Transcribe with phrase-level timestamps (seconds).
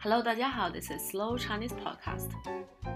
[0.00, 2.30] Hello，大家好，This is Slow Chinese Podcast.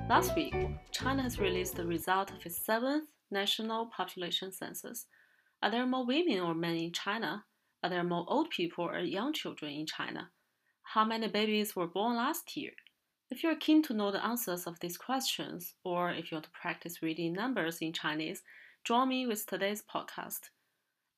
[0.08, 0.54] Last week,
[0.92, 5.06] China has released the result of its seventh national population census.
[5.62, 7.44] Are there more women or men in China?
[7.82, 10.30] Are there more old people or young children in China?
[10.82, 12.72] How many babies were born last year?
[13.30, 16.50] If you're keen to know the answers of these questions, or if you want to
[16.50, 18.42] practice reading numbers in Chinese,
[18.84, 20.50] join me with today's podcast.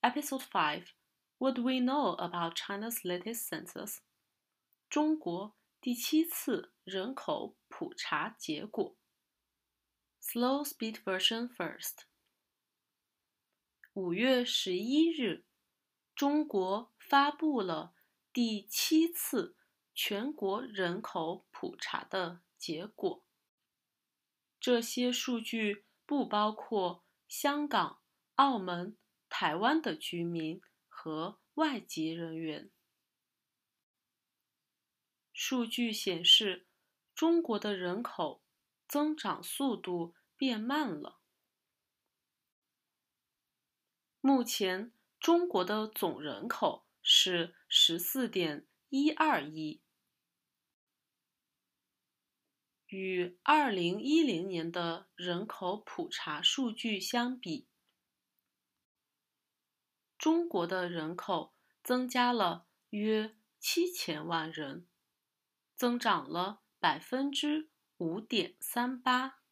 [0.03, 0.93] Episode 5
[1.39, 4.01] What do we know about China's latest census?
[4.89, 8.96] 中国 第七次人口普查结果。
[10.20, 12.04] Slow speed version first。
[13.92, 15.46] 五月十一日，
[16.14, 17.94] 中国发布了
[18.32, 19.56] 第七次
[19.94, 23.24] 全国人口普查的结果。
[24.58, 28.02] 这些数据不包括香港、
[28.34, 28.98] 澳门、
[29.28, 32.70] 台湾的居民和外籍人员。
[35.38, 36.66] 数据显示，
[37.14, 38.42] 中国的人口
[38.88, 41.20] 增长速度变慢了。
[44.22, 49.82] 目前，中国的总人口是十四点一二亿，
[52.86, 57.68] 与二零一零年的人口普查数据相比，
[60.16, 61.52] 中国的人口
[61.84, 64.88] 增加了约七千万人。
[65.76, 69.42] 增长了百分之五点三八，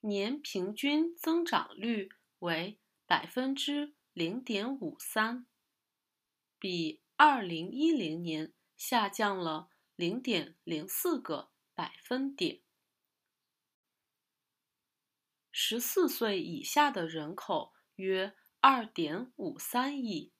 [0.00, 5.46] 年平均增长率为百分之零点五三，
[6.58, 12.62] 比二零一零年下降了零点零四个百分点。
[15.50, 20.31] 十四岁以下的人口约二点五三亿。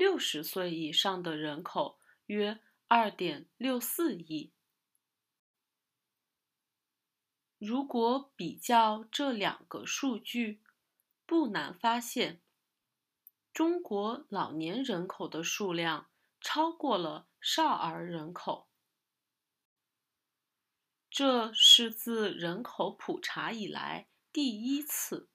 [0.00, 4.50] 六十岁以上的人口约二点六四亿。
[7.58, 10.62] 如果比较这两个数据，
[11.26, 12.40] 不难发现，
[13.52, 16.08] 中国老年人口的数量
[16.40, 18.70] 超过了少儿人口。
[21.10, 25.28] 这是自人口普查以来第一次。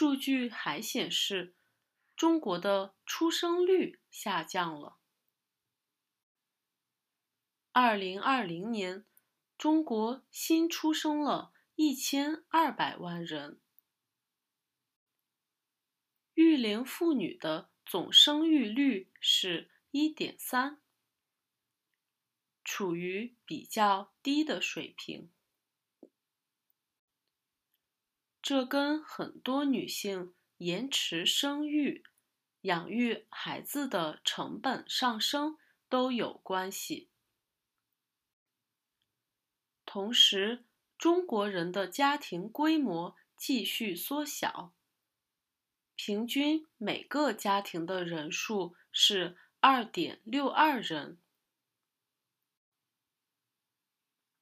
[0.00, 1.56] 数据还显示，
[2.14, 5.00] 中国的出生率下降了。
[7.72, 9.04] 二零二零年，
[9.58, 13.60] 中国新出生了一千二百万人，
[16.34, 20.80] 育龄妇女的总生育率是一点三，
[22.62, 25.32] 处于比较低的水平。
[28.48, 32.02] 这跟很多女性延迟生育、
[32.62, 35.58] 养育孩子的成本上升
[35.90, 37.10] 都有关系。
[39.84, 40.64] 同时，
[40.96, 44.72] 中国人的家庭规模继续缩小，
[45.94, 51.18] 平均每个家庭的人数是二点六二人。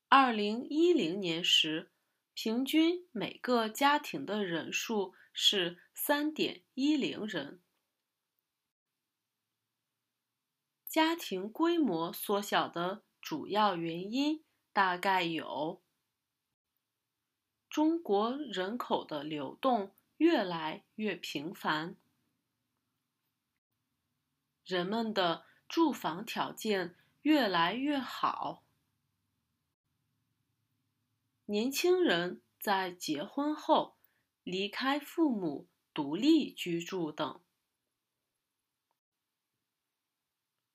[0.08, 1.90] 二零一零年时。
[2.38, 7.62] 平均每个家庭的人数是三点一零人。
[10.86, 15.82] 家庭规模缩小的主要原因大概有：
[17.70, 21.96] 中国人口的流动越来越频繁，
[24.62, 28.65] 人们的住房条件越来越好。
[31.48, 33.96] 年轻人在结婚后
[34.42, 37.40] 离开父母独立居住等。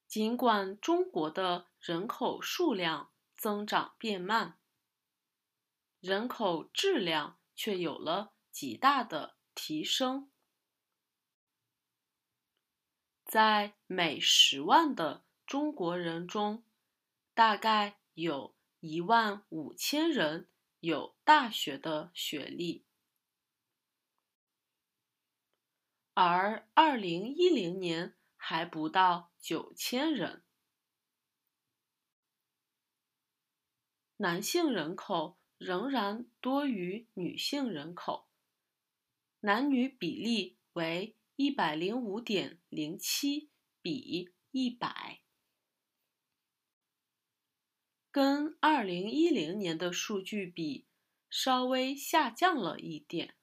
[0.08, 4.60] 尽管中国的人口数量增长变慢，
[6.00, 10.32] 人口质量却有了极大的提升。
[13.26, 16.64] 在每十万的中国人中，
[17.34, 20.48] 大概有一万五千人。
[20.82, 22.88] 有大学的学历，
[26.16, 30.44] 而二零一零年还不到九千人。
[34.18, 38.28] 男性人口仍然多于女性人口，
[39.42, 43.52] 男女比例为一百零五点零七
[43.84, 45.21] 比一百。
[48.12, 50.86] 跟二零一零年的数据比，
[51.30, 53.36] 稍微下降了一点。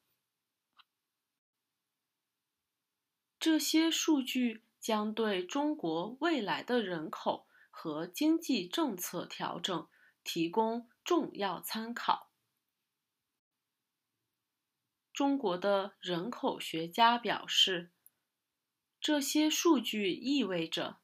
[3.41, 9.89] 这些数据将对中国未来的人口和经济政策调整
[10.23, 12.31] 提供重要参考。
[15.13, 17.91] 中国的人口学家表示，
[19.01, 20.99] 这些数据意味着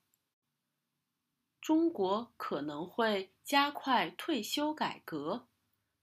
[1.64, 5.48] 中国可能会加快退休改革，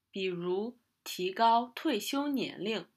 [0.10, 2.88] 比如提高退休年龄。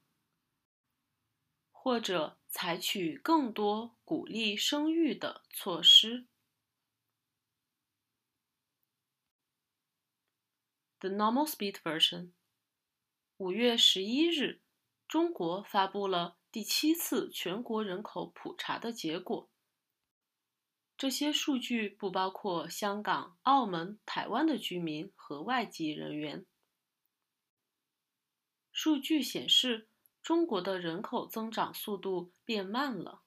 [1.69, 6.25] 或者采取更多鼓励生育的措施。
[10.97, 12.31] The normal speed version。
[13.37, 14.63] 五月十一日，
[15.07, 19.51] 中国发布了第七次全国人口普查的结果。
[20.97, 26.45] 这些数据不包括香港、澳门、台湾的居民和外籍人员。
[28.71, 29.89] 数据显示。
[30.25, 33.21] 中国的人口增长速度变慢了。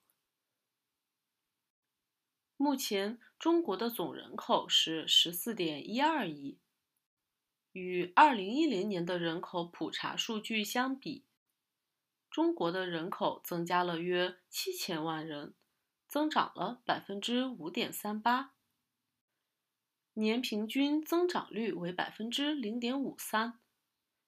[2.56, 6.58] 目前，中国的总人口是十四点一二亿，
[7.70, 11.24] 与二零一零年的人口普查数据相比，
[12.28, 15.54] 中国的人口增加了约七千万人，
[16.08, 18.54] 增长了百分之五点三八，
[20.14, 23.60] 年平均增长率为百分之零点五三。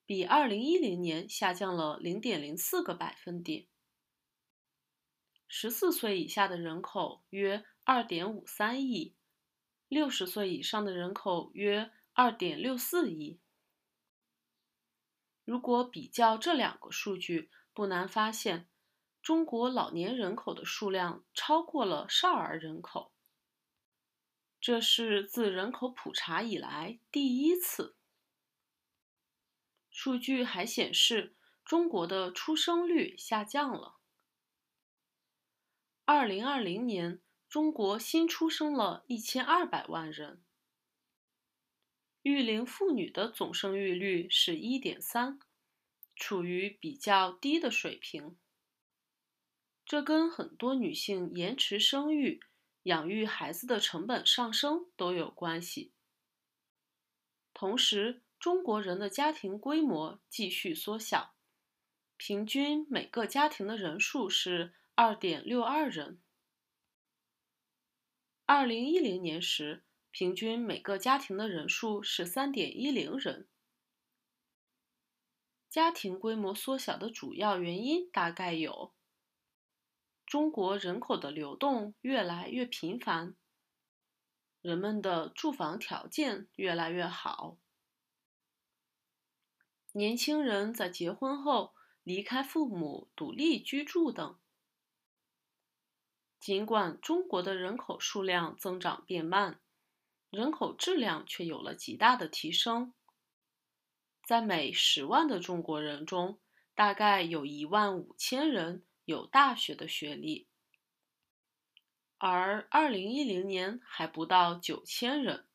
[0.05, 3.67] 比二零一零年下降了零点零四个百分点。
[5.47, 9.15] 十四岁以下的人口约二点五三亿，
[9.87, 13.39] 六十岁以上的人口约二点六四亿。
[15.45, 18.69] 如果比较这两个数据，不难发现，
[19.21, 23.11] 中国老年人口的数量超过了少儿人口，
[24.59, 27.95] 这是自人口普查以来第一次。
[29.91, 33.97] 数据还显示，中国的出生率下降了。
[36.05, 40.43] 二零二零年，中国新出生了一千二百万人，
[42.23, 45.39] 育龄妇女的总生育率是一点三，
[46.15, 48.35] 处于比较低的水平。
[49.91, 52.39] 这跟很多女性延迟生育、
[52.83, 55.91] 养育孩子的成本上升都有关系。
[57.53, 61.33] 同时，中国人的家庭规模继续缩小，
[62.15, 66.21] 平均每个家庭的人数是二点六二人。
[68.45, 73.45] 二零一零年时，平均每个家庭的人数是三点一零人。
[75.69, 78.93] 家庭规模缩小的主要原因大概有：
[80.31, 83.35] 中国人口的流动越来越频繁，
[84.61, 87.57] 人们的住房条件越来越好。
[89.91, 94.39] 年轻人在结婚后离开父母独立居住等。
[96.39, 99.59] 尽管中国的人口数量增长变慢，
[100.29, 102.93] 人口质量却有了极大的提升。
[104.25, 106.39] 在每十万的中国人中，
[106.73, 110.47] 大概有一万五千人有大学的学历，
[112.17, 115.45] 而二零一零年还不到九千人。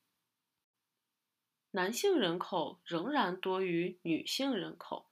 [1.70, 5.10] 男性人口仍然多于女性人口，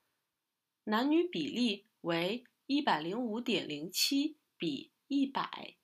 [0.85, 5.75] 男女比例为一百零五点零七比一百，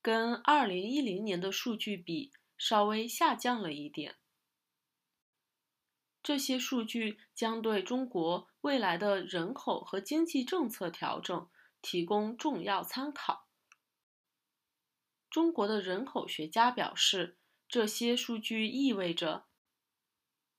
[0.00, 4.16] 跟二零一零年的数据比稍微下降了一点。
[6.22, 11.48] 这些数据将对中国未来的人口和经济政策调整
[11.82, 13.46] 提供重要参考。
[15.28, 17.36] 中国的人口学家表示。
[17.72, 19.46] 这些数据意味着，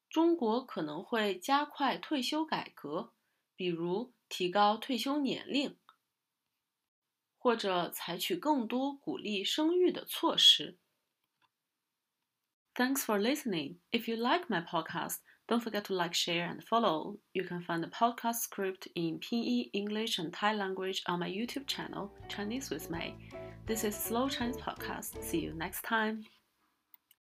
[0.09, 3.11] 中国可能会加快退休改革，
[3.53, 5.77] 比如提高退休年龄，
[7.37, 10.79] 或者采取更多鼓励生育的措施。
[12.73, 13.79] Thanks for listening.
[13.91, 15.17] If you like my podcast,
[15.51, 17.17] don't forget to like, share, and follow.
[17.33, 21.67] You can find the podcast script in PE, English, and Thai language on my YouTube
[21.67, 23.15] channel, Chinese with May.
[23.65, 25.21] This is Slow Chinese Podcast.
[25.21, 26.23] See you next time.